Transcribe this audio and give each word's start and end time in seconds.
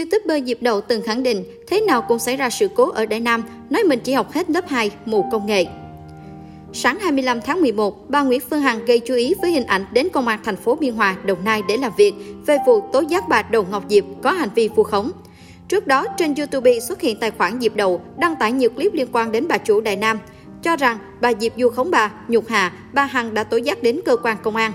YouTuber 0.00 0.46
Diệp 0.46 0.62
Đầu 0.62 0.80
từng 0.80 1.02
khẳng 1.02 1.22
định 1.22 1.44
thế 1.66 1.80
nào 1.80 2.02
cũng 2.02 2.18
xảy 2.18 2.36
ra 2.36 2.50
sự 2.50 2.68
cố 2.74 2.90
ở 2.90 3.06
Đại 3.06 3.20
Nam, 3.20 3.42
nói 3.70 3.84
mình 3.84 4.00
chỉ 4.04 4.12
học 4.12 4.32
hết 4.32 4.50
lớp 4.50 4.68
2, 4.68 4.90
mù 5.04 5.24
công 5.32 5.46
nghệ. 5.46 5.66
Sáng 6.72 6.98
25 7.00 7.40
tháng 7.40 7.60
11, 7.60 8.10
bà 8.10 8.22
Nguyễn 8.22 8.40
Phương 8.50 8.60
Hằng 8.60 8.84
gây 8.84 9.00
chú 9.00 9.14
ý 9.14 9.34
với 9.42 9.52
hình 9.52 9.66
ảnh 9.66 9.84
đến 9.92 10.08
công 10.12 10.28
an 10.28 10.40
thành 10.44 10.56
phố 10.56 10.76
Biên 10.76 10.94
Hòa, 10.94 11.16
Đồng 11.24 11.44
Nai 11.44 11.62
để 11.68 11.76
làm 11.76 11.92
việc 11.96 12.14
về 12.46 12.56
vụ 12.66 12.80
tố 12.92 13.00
giác 13.00 13.28
bà 13.28 13.42
Đầu 13.42 13.66
Ngọc 13.70 13.84
Diệp 13.88 14.04
có 14.22 14.30
hành 14.30 14.48
vi 14.54 14.68
vu 14.68 14.82
khống. 14.82 15.10
Trước 15.68 15.86
đó, 15.86 16.06
trên 16.16 16.34
YouTube 16.34 16.80
xuất 16.80 17.00
hiện 17.00 17.16
tài 17.20 17.30
khoản 17.30 17.60
Diệp 17.60 17.76
Đầu 17.76 18.00
đăng 18.18 18.36
tải 18.36 18.52
nhiều 18.52 18.70
clip 18.70 18.94
liên 18.94 19.08
quan 19.12 19.32
đến 19.32 19.48
bà 19.48 19.58
chủ 19.58 19.80
Đại 19.80 19.96
Nam, 19.96 20.18
cho 20.62 20.76
rằng 20.76 20.98
bà 21.20 21.32
Diệp 21.40 21.52
vu 21.56 21.68
khống 21.68 21.90
bà, 21.90 22.10
nhục 22.28 22.48
hạ, 22.48 22.72
bà 22.92 23.04
Hằng 23.04 23.34
đã 23.34 23.44
tố 23.44 23.56
giác 23.56 23.82
đến 23.82 24.00
cơ 24.04 24.16
quan 24.16 24.36
công 24.42 24.56
an. 24.56 24.72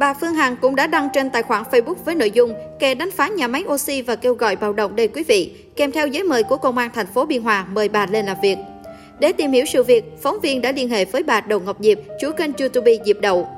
Bà 0.00 0.14
Phương 0.14 0.34
Hằng 0.34 0.56
cũng 0.56 0.76
đã 0.76 0.86
đăng 0.86 1.08
trên 1.14 1.30
tài 1.30 1.42
khoản 1.42 1.62
Facebook 1.70 1.94
với 2.04 2.14
nội 2.14 2.30
dung 2.30 2.54
kè 2.78 2.94
đánh 2.94 3.10
phá 3.10 3.28
nhà 3.28 3.48
máy 3.48 3.64
oxy 3.68 4.02
và 4.02 4.16
kêu 4.16 4.34
gọi 4.34 4.56
bạo 4.56 4.72
động 4.72 4.96
đây 4.96 5.08
quý 5.08 5.24
vị, 5.28 5.52
kèm 5.76 5.92
theo 5.92 6.06
giấy 6.06 6.22
mời 6.22 6.42
của 6.42 6.56
công 6.56 6.78
an 6.78 6.90
thành 6.94 7.06
phố 7.06 7.26
Biên 7.26 7.42
Hòa 7.42 7.66
mời 7.72 7.88
bà 7.88 8.06
lên 8.06 8.26
làm 8.26 8.36
việc. 8.42 8.58
Để 9.18 9.32
tìm 9.32 9.52
hiểu 9.52 9.64
sự 9.64 9.82
việc, 9.82 10.04
phóng 10.22 10.40
viên 10.40 10.60
đã 10.60 10.72
liên 10.72 10.88
hệ 10.88 11.04
với 11.04 11.22
bà 11.22 11.40
Đậu 11.40 11.60
Ngọc 11.60 11.76
Diệp, 11.80 11.98
chủ 12.20 12.30
kênh 12.32 12.50
YouTube 12.58 12.96
Diệp 13.06 13.20
Đậu. 13.20 13.48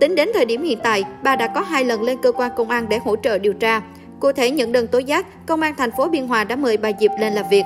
Tính 0.00 0.14
đến 0.14 0.30
thời 0.34 0.44
điểm 0.44 0.62
hiện 0.62 0.78
tại, 0.82 1.04
bà 1.22 1.36
đã 1.36 1.46
có 1.46 1.60
hai 1.60 1.84
lần 1.84 2.02
lên 2.02 2.18
cơ 2.22 2.32
quan 2.32 2.50
công 2.56 2.70
an 2.70 2.86
để 2.88 2.98
hỗ 2.98 3.16
trợ 3.16 3.38
điều 3.38 3.52
tra. 3.52 3.82
Cụ 4.20 4.32
thể 4.32 4.50
nhận 4.50 4.72
đơn 4.72 4.86
tố 4.86 4.98
giác, 4.98 5.46
công 5.46 5.60
an 5.60 5.74
thành 5.78 5.90
phố 5.96 6.08
Biên 6.08 6.26
Hòa 6.26 6.44
đã 6.44 6.56
mời 6.56 6.76
bà 6.76 6.90
Diệp 7.00 7.10
lên 7.20 7.32
làm 7.32 7.44
việc. 7.50 7.64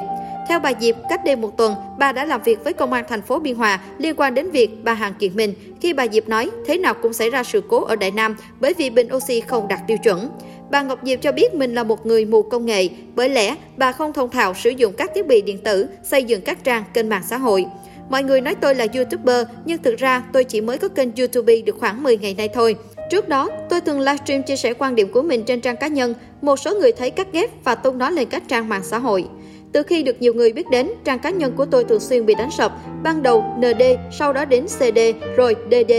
Theo 0.51 0.61
bà 0.61 0.73
Diệp, 0.81 0.95
cách 1.09 1.25
đây 1.25 1.37
một 1.37 1.57
tuần, 1.57 1.75
bà 1.99 2.13
đã 2.13 2.25
làm 2.25 2.43
việc 2.43 2.65
với 2.65 2.73
công 2.73 2.93
an 2.93 3.05
thành 3.09 3.23
phố 3.23 3.39
Biên 3.39 3.55
Hòa 3.55 3.81
liên 3.99 4.15
quan 4.17 4.35
đến 4.35 4.51
việc 4.51 4.71
bà 4.83 4.95
Hàng 4.95 5.15
kiện 5.19 5.37
mình 5.37 5.55
khi 5.81 5.93
bà 5.93 6.07
Diệp 6.09 6.29
nói 6.29 6.51
thế 6.67 6.79
nào 6.79 6.95
cũng 6.95 7.13
xảy 7.13 7.31
ra 7.31 7.45
sự 7.45 7.63
cố 7.69 7.85
ở 7.85 7.97
Đại 7.97 8.11
Nam 8.11 8.37
bởi 8.61 8.75
vì 8.75 8.91
bình 8.91 9.09
oxy 9.15 9.41
không 9.41 9.69
đạt 9.69 9.81
tiêu 9.87 9.97
chuẩn. 9.99 10.31
Bà 10.71 10.83
Ngọc 10.83 10.99
Diệp 11.03 11.23
cho 11.23 11.33
biết 11.33 11.55
mình 11.55 11.75
là 11.75 11.85
một 11.85 12.07
người 12.07 12.25
mù 12.25 12.43
công 12.43 12.67
nghệ, 12.67 12.89
bởi 13.15 13.29
lẽ 13.29 13.57
bà 13.77 13.93
không 13.93 14.13
thông 14.13 14.31
thạo 14.31 14.55
sử 14.55 14.71
dụng 14.71 14.93
các 14.93 15.11
thiết 15.15 15.27
bị 15.27 15.43
điện 15.43 15.59
tử, 15.59 15.89
xây 16.03 16.25
dựng 16.25 16.41
các 16.41 16.65
trang 16.65 16.85
kênh 16.95 17.09
mạng 17.09 17.23
xã 17.29 17.39
hội. 17.39 17.67
Mọi 18.09 18.23
người 18.23 18.41
nói 18.41 18.55
tôi 18.55 18.75
là 18.75 18.87
YouTuber, 18.95 19.47
nhưng 19.65 19.83
thực 19.83 19.99
ra 19.99 20.23
tôi 20.33 20.45
chỉ 20.45 20.61
mới 20.61 20.79
có 20.79 20.89
kênh 20.89 21.17
YouTube 21.17 21.61
được 21.61 21.77
khoảng 21.81 22.03
10 22.03 22.19
ngày 22.19 22.35
nay 22.35 22.49
thôi. 22.55 22.77
Trước 23.11 23.29
đó, 23.29 23.49
tôi 23.69 23.81
thường 23.81 24.01
livestream 24.01 24.43
chia 24.43 24.57
sẻ 24.57 24.75
quan 24.75 24.95
điểm 24.95 25.13
của 25.13 25.23
mình 25.23 25.45
trên 25.45 25.61
trang 25.61 25.77
cá 25.77 25.87
nhân. 25.87 26.15
Một 26.43 26.57
số 26.57 26.75
người 26.75 26.93
thấy 26.93 27.11
cắt 27.11 27.33
ghép 27.33 27.65
và 27.65 27.75
tung 27.75 27.99
nó 27.99 28.11
lên 28.11 28.29
các 28.29 28.43
trang 28.49 28.69
mạng 28.69 28.83
xã 28.85 28.99
hội. 28.99 29.25
Từ 29.73 29.83
khi 29.83 30.03
được 30.03 30.17
nhiều 30.21 30.35
người 30.35 30.53
biết 30.53 30.71
đến, 30.71 30.91
trang 31.05 31.19
cá 31.19 31.31
nhân 31.31 31.53
của 31.57 31.67
tôi 31.67 31.85
thường 31.85 32.01
xuyên 32.01 32.27
bị 32.27 32.35
đánh 32.35 32.51
sập. 32.51 32.73
Ban 33.03 33.23
đầu 33.23 33.45
ND, 33.59 33.83
sau 34.19 34.33
đó 34.33 34.45
đến 34.45 34.67
CD, 34.67 34.99
rồi 35.37 35.57
DD. 35.71 35.93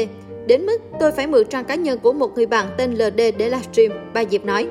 Đến 0.47 0.65
mức 0.65 0.77
tôi 0.99 1.11
phải 1.11 1.27
mượn 1.27 1.45
trang 1.45 1.65
cá 1.65 1.75
nhân 1.75 1.99
của 1.99 2.13
một 2.13 2.35
người 2.35 2.45
bạn 2.45 2.65
tên 2.77 2.91
LD 2.91 3.17
để 3.17 3.49
livestream, 3.49 3.91
bà 4.13 4.23
Diệp 4.25 4.45
nói. 4.45 4.67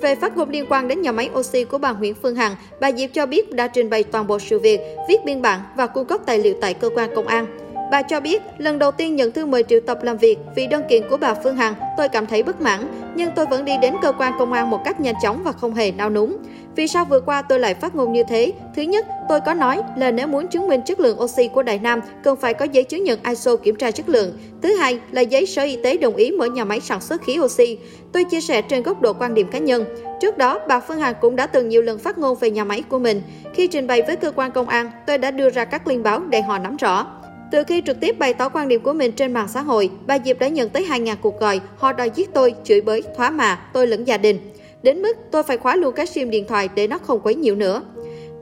Về 0.00 0.14
phát 0.14 0.36
ngôn 0.36 0.50
liên 0.50 0.66
quan 0.68 0.88
đến 0.88 1.02
nhà 1.02 1.12
máy 1.12 1.30
oxy 1.38 1.64
của 1.64 1.78
bà 1.78 1.92
Nguyễn 1.92 2.14
Phương 2.14 2.36
Hằng, 2.36 2.56
bà 2.80 2.92
Diệp 2.92 3.10
cho 3.12 3.26
biết 3.26 3.52
đã 3.52 3.68
trình 3.68 3.90
bày 3.90 4.02
toàn 4.02 4.26
bộ 4.26 4.38
sự 4.38 4.58
việc, 4.58 4.80
viết 5.08 5.24
biên 5.24 5.42
bản 5.42 5.60
và 5.76 5.86
cung 5.86 6.06
cấp 6.06 6.20
tài 6.26 6.38
liệu 6.38 6.54
tại 6.60 6.74
cơ 6.74 6.90
quan 6.94 7.10
công 7.14 7.26
an. 7.26 7.46
Bà 7.90 8.02
cho 8.02 8.20
biết, 8.20 8.42
lần 8.58 8.78
đầu 8.78 8.90
tiên 8.90 9.16
nhận 9.16 9.32
thư 9.32 9.46
mời 9.46 9.62
triệu 9.62 9.80
tập 9.80 9.98
làm 10.02 10.16
việc 10.16 10.38
vì 10.56 10.66
đơn 10.66 10.82
kiện 10.90 11.02
của 11.10 11.16
bà 11.16 11.34
Phương 11.34 11.56
Hằng, 11.56 11.74
tôi 11.96 12.08
cảm 12.08 12.26
thấy 12.26 12.42
bất 12.42 12.60
mãn, 12.60 12.80
nhưng 13.16 13.30
tôi 13.36 13.46
vẫn 13.46 13.64
đi 13.64 13.72
đến 13.82 13.94
cơ 14.02 14.12
quan 14.12 14.32
công 14.38 14.52
an 14.52 14.70
một 14.70 14.80
cách 14.84 15.00
nhanh 15.00 15.14
chóng 15.22 15.42
và 15.44 15.52
không 15.52 15.74
hề 15.74 15.92
nao 15.92 16.10
núng. 16.10 16.36
Vì 16.76 16.86
sao 16.86 17.04
vừa 17.04 17.20
qua 17.20 17.42
tôi 17.42 17.60
lại 17.60 17.74
phát 17.74 17.94
ngôn 17.94 18.12
như 18.12 18.22
thế? 18.28 18.52
Thứ 18.76 18.82
nhất, 18.82 19.06
tôi 19.28 19.40
có 19.40 19.54
nói 19.54 19.80
là 19.96 20.10
nếu 20.10 20.26
muốn 20.26 20.48
chứng 20.48 20.68
minh 20.68 20.80
chất 20.86 21.00
lượng 21.00 21.20
oxy 21.22 21.48
của 21.48 21.62
Đại 21.62 21.78
Nam, 21.78 22.00
cần 22.22 22.36
phải 22.36 22.54
có 22.54 22.64
giấy 22.64 22.84
chứng 22.84 23.04
nhận 23.04 23.18
ISO 23.28 23.56
kiểm 23.56 23.76
tra 23.76 23.90
chất 23.90 24.08
lượng. 24.08 24.38
Thứ 24.62 24.74
hai 24.74 25.00
là 25.10 25.20
giấy 25.20 25.46
Sở 25.46 25.62
Y 25.62 25.76
tế 25.82 25.96
đồng 25.96 26.16
ý 26.16 26.30
mở 26.30 26.46
nhà 26.46 26.64
máy 26.64 26.80
sản 26.80 27.00
xuất 27.00 27.22
khí 27.22 27.38
oxy. 27.40 27.78
Tôi 28.12 28.24
chia 28.24 28.40
sẻ 28.40 28.62
trên 28.62 28.82
góc 28.82 29.00
độ 29.00 29.12
quan 29.12 29.34
điểm 29.34 29.48
cá 29.50 29.58
nhân. 29.58 29.84
Trước 30.20 30.38
đó, 30.38 30.60
bà 30.68 30.80
Phương 30.80 30.98
Hằng 30.98 31.14
cũng 31.20 31.36
đã 31.36 31.46
từng 31.46 31.68
nhiều 31.68 31.82
lần 31.82 31.98
phát 31.98 32.18
ngôn 32.18 32.38
về 32.38 32.50
nhà 32.50 32.64
máy 32.64 32.82
của 32.88 32.98
mình. 32.98 33.22
Khi 33.54 33.66
trình 33.66 33.86
bày 33.86 34.02
với 34.02 34.16
cơ 34.16 34.30
quan 34.30 34.52
công 34.52 34.68
an, 34.68 34.90
tôi 35.06 35.18
đã 35.18 35.30
đưa 35.30 35.50
ra 35.50 35.64
các 35.64 35.86
liên 35.88 36.02
báo 36.02 36.20
để 36.20 36.42
họ 36.42 36.58
nắm 36.58 36.76
rõ. 36.76 37.06
Từ 37.50 37.64
khi 37.64 37.82
trực 37.86 38.00
tiếp 38.00 38.18
bày 38.18 38.34
tỏ 38.34 38.48
quan 38.48 38.68
điểm 38.68 38.80
của 38.80 38.92
mình 38.92 39.12
trên 39.12 39.32
mạng 39.32 39.48
xã 39.48 39.60
hội, 39.62 39.90
bà 40.06 40.18
Diệp 40.24 40.38
đã 40.38 40.48
nhận 40.48 40.68
tới 40.68 40.86
2.000 40.90 41.16
cuộc 41.20 41.40
gọi, 41.40 41.60
họ 41.76 41.92
đòi 41.92 42.10
giết 42.14 42.34
tôi, 42.34 42.54
chửi 42.64 42.80
bới, 42.80 43.02
thoá 43.16 43.30
mạ, 43.30 43.58
tôi 43.72 43.86
lẫn 43.86 44.04
gia 44.04 44.16
đình. 44.16 44.38
Đến 44.84 45.02
mức 45.02 45.16
tôi 45.30 45.42
phải 45.42 45.56
khóa 45.56 45.76
luôn 45.76 45.94
cái 45.94 46.06
sim 46.06 46.30
điện 46.30 46.44
thoại 46.48 46.68
để 46.74 46.86
nó 46.86 46.98
không 46.98 47.20
quấy 47.20 47.34
nhiễu 47.34 47.54
nữa. 47.54 47.82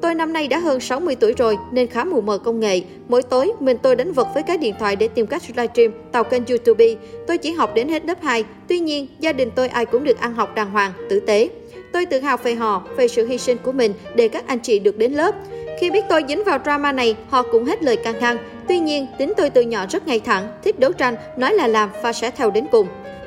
Tôi 0.00 0.14
năm 0.14 0.32
nay 0.32 0.48
đã 0.48 0.58
hơn 0.58 0.80
60 0.80 1.16
tuổi 1.16 1.32
rồi 1.32 1.58
nên 1.72 1.86
khá 1.86 2.04
mù 2.04 2.20
mờ 2.20 2.38
công 2.38 2.60
nghệ. 2.60 2.80
Mỗi 3.08 3.22
tối, 3.22 3.52
mình 3.60 3.76
tôi 3.82 3.96
đánh 3.96 4.12
vật 4.12 4.28
với 4.34 4.42
cái 4.42 4.58
điện 4.58 4.74
thoại 4.78 4.96
để 4.96 5.08
tìm 5.08 5.26
cách 5.26 5.42
livestream, 5.48 5.92
tạo 6.12 6.24
kênh 6.24 6.42
YouTube. 6.46 6.94
Tôi 7.26 7.38
chỉ 7.38 7.52
học 7.52 7.74
đến 7.74 7.88
hết 7.88 8.04
lớp 8.04 8.22
2. 8.22 8.44
Tuy 8.68 8.78
nhiên, 8.78 9.06
gia 9.20 9.32
đình 9.32 9.50
tôi 9.54 9.68
ai 9.68 9.86
cũng 9.86 10.04
được 10.04 10.20
ăn 10.20 10.34
học 10.34 10.54
đàng 10.54 10.70
hoàng, 10.70 10.92
tử 11.08 11.20
tế. 11.20 11.48
Tôi 11.92 12.06
tự 12.06 12.20
hào 12.20 12.36
về 12.36 12.54
họ, 12.54 12.82
về 12.96 13.08
sự 13.08 13.26
hy 13.26 13.38
sinh 13.38 13.56
của 13.62 13.72
mình 13.72 13.94
để 14.14 14.28
các 14.28 14.46
anh 14.46 14.58
chị 14.58 14.78
được 14.78 14.98
đến 14.98 15.12
lớp. 15.12 15.34
Khi 15.80 15.90
biết 15.90 16.04
tôi 16.08 16.24
dính 16.28 16.44
vào 16.44 16.58
drama 16.64 16.92
này, 16.92 17.16
họ 17.28 17.42
cũng 17.42 17.64
hết 17.64 17.82
lời 17.82 17.96
can 17.96 18.14
ngăn. 18.20 18.36
Tuy 18.68 18.78
nhiên, 18.78 19.06
tính 19.18 19.32
tôi 19.36 19.50
từ 19.50 19.62
nhỏ 19.62 19.86
rất 19.90 20.06
ngay 20.06 20.20
thẳng, 20.20 20.48
thích 20.64 20.78
đấu 20.78 20.92
tranh, 20.92 21.14
nói 21.36 21.54
là 21.54 21.66
làm 21.66 21.90
và 22.02 22.12
sẽ 22.12 22.30
theo 22.30 22.50
đến 22.50 22.66
cùng. 22.72 22.86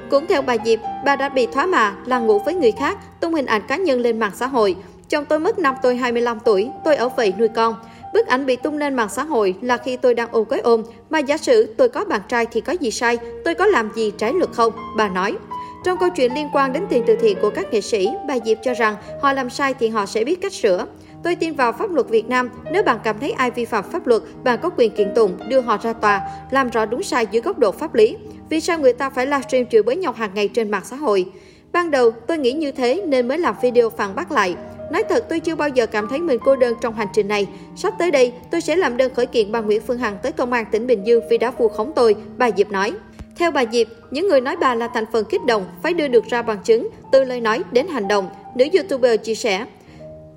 Cũng 0.10 0.28
theo 0.28 0.42
bà 0.42 0.56
Diệp, 0.66 0.80
bà 1.06 1.16
đã 1.16 1.30
bị 1.30 1.46
thoá 1.46 1.66
mạ 1.66 1.96
là 2.06 2.20
ngủ 2.20 2.40
với 2.40 2.54
người 2.54 2.72
khác, 2.72 2.98
tung 3.20 3.34
hình 3.34 3.46
ảnh 3.46 3.62
cá 3.68 3.78
nhân 3.78 4.00
lên 4.00 4.20
mạng 4.20 4.32
xã 4.36 4.48
hội. 4.48 4.76
Chồng 5.10 5.26
tôi 5.26 5.40
mất 5.40 5.60
năm 5.60 5.76
tôi 5.82 5.96
25 5.96 6.40
tuổi, 6.40 6.70
tôi 6.84 6.96
ở 6.96 7.10
vậy 7.10 7.34
nuôi 7.40 7.48
con. 7.48 7.76
Bức 8.14 8.28
ảnh 8.28 8.46
bị 8.46 8.56
tung 8.56 8.78
lên 8.78 8.94
mạng 8.94 9.10
xã 9.10 9.24
hội 9.24 9.56
là 9.62 9.78
khi 9.78 9.98
tôi 9.98 10.14
đang 10.14 10.30
ôm 10.32 10.46
cái 10.46 10.60
ôm, 10.60 10.84
mà 11.10 11.20
giả 11.20 11.38
sử 11.38 11.74
tôi 11.78 11.90
có 11.90 12.06
bạn 12.06 12.22
trai 12.28 12.46
thì 12.46 12.62
có 12.62 12.74
gì 12.74 12.92
sai, 12.92 13.18
tôi 13.46 13.56
có 13.56 13.66
làm 13.66 13.90
gì 13.96 14.12
trái 14.18 14.34
luật 14.34 14.50
không? 14.54 14.74
Bà 14.98 15.10
nói. 15.10 15.38
Trong 15.86 15.98
câu 15.98 16.10
chuyện 16.10 16.34
liên 16.34 16.50
quan 16.54 16.74
đến 16.74 16.84
tiền 16.90 17.04
từ 17.08 17.16
thiện 17.16 17.38
của 17.42 17.50
các 17.50 17.74
nghệ 17.74 17.82
sĩ, 17.82 18.10
bà 18.28 18.36
Diệp 18.46 18.58
cho 18.64 18.74
rằng 18.74 18.96
họ 19.22 19.34
làm 19.34 19.50
sai 19.50 19.74
thì 19.74 19.88
họ 19.90 20.06
sẽ 20.06 20.24
biết 20.24 20.42
cách 20.42 20.54
sửa. 20.54 20.86
Tôi 21.24 21.36
tin 21.36 21.54
vào 21.54 21.72
pháp 21.72 21.92
luật 21.92 22.10
Việt 22.10 22.30
Nam, 22.30 22.50
nếu 22.72 22.84
bạn 22.84 23.00
cảm 23.04 23.20
thấy 23.20 23.32
ai 23.32 23.52
vi 23.52 23.66
phạm 23.66 23.84
pháp 23.92 24.08
luật, 24.08 24.22
bạn 24.44 24.60
có 24.62 24.70
quyền 24.70 24.92
kiện 24.92 25.14
tụng, 25.16 25.38
đưa 25.50 25.62
họ 25.62 25.78
ra 25.84 25.94
tòa, 25.94 26.22
làm 26.52 26.70
rõ 26.70 26.86
đúng 26.86 27.04
sai 27.04 27.28
dưới 27.32 27.42
góc 27.42 27.60
độ 27.60 27.72
pháp 27.72 27.96
lý. 27.96 28.18
Vì 28.50 28.60
sao 28.60 28.80
người 28.80 28.94
ta 28.94 29.10
phải 29.10 29.26
livestream 29.26 29.66
chửi 29.66 29.84
bới 29.84 29.96
nhau 29.96 30.12
hàng 30.12 30.32
ngày 30.34 30.48
trên 30.48 30.72
mạng 30.72 30.84
xã 30.86 30.96
hội? 30.96 31.26
Ban 31.72 31.92
đầu, 31.92 32.12
tôi 32.12 32.38
nghĩ 32.38 32.52
như 32.52 32.72
thế 32.72 33.04
nên 33.08 33.28
mới 33.28 33.38
làm 33.38 33.56
video 33.62 33.90
phản 33.90 34.16
bác 34.16 34.32
lại. 34.32 34.56
Nói 34.92 35.04
thật, 35.10 35.26
tôi 35.30 35.40
chưa 35.40 35.56
bao 35.56 35.70
giờ 35.70 35.86
cảm 35.86 36.08
thấy 36.08 36.20
mình 36.20 36.40
cô 36.46 36.56
đơn 36.56 36.74
trong 36.82 36.96
hành 36.96 37.08
trình 37.14 37.28
này. 37.28 37.48
Sắp 37.76 37.94
tới 38.00 38.12
đây, 38.12 38.34
tôi 38.52 38.62
sẽ 38.62 38.76
làm 38.76 38.98
đơn 38.98 39.14
khởi 39.14 39.26
kiện 39.26 39.52
bà 39.52 39.62
Nguyễn 39.62 39.82
Phương 39.82 39.98
Hằng 39.98 40.18
tới 40.24 40.32
công 40.32 40.54
an 40.54 40.66
tỉnh 40.72 40.88
Bình 40.88 41.04
Dương 41.04 41.24
vì 41.30 41.38
đã 41.38 41.52
vu 41.52 41.68
khống 41.68 41.92
tôi, 41.96 42.16
bà 42.38 42.50
Diệp 42.58 42.72
nói. 42.72 42.94
Theo 43.38 43.52
bà 43.52 43.66
Diệp, 43.72 43.88
những 44.12 44.28
người 44.28 44.42
nói 44.42 44.56
bà 44.56 44.76
là 44.76 44.88
thành 44.88 45.06
phần 45.12 45.26
kích 45.26 45.46
động 45.46 45.66
phải 45.84 45.94
đưa 45.94 46.08
được 46.08 46.24
ra 46.30 46.42
bằng 46.42 46.58
chứng, 46.64 46.90
từ 47.12 47.24
lời 47.24 47.42
nói 47.42 47.64
đến 47.72 47.88
hành 47.88 48.08
động. 48.08 48.30
Nữ 48.56 48.66
YouTuber 48.74 49.20
chia 49.24 49.36
sẻ, 49.36 49.66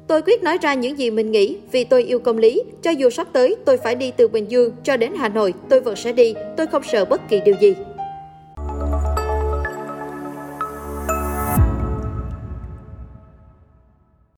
Tôi 0.08 0.22
quyết 0.22 0.42
nói 0.42 0.58
ra 0.62 0.74
những 0.74 0.98
gì 0.98 1.10
mình 1.10 1.32
nghĩ 1.32 1.56
vì 1.72 1.84
tôi 1.84 2.02
yêu 2.02 2.18
công 2.18 2.38
lý. 2.38 2.62
Cho 2.82 2.90
dù 2.90 3.10
sắp 3.10 3.26
tới 3.32 3.56
tôi 3.64 3.76
phải 3.76 3.94
đi 3.94 4.12
từ 4.16 4.28
Bình 4.28 4.50
Dương 4.50 4.72
cho 4.84 4.96
đến 4.96 5.12
Hà 5.18 5.28
Nội, 5.28 5.54
tôi 5.68 5.80
vẫn 5.80 5.96
sẽ 5.96 6.12
đi. 6.12 6.34
Tôi 6.56 6.66
không 6.66 6.82
sợ 6.82 7.04
bất 7.04 7.28
kỳ 7.28 7.40
điều 7.44 7.54
gì. 7.60 7.74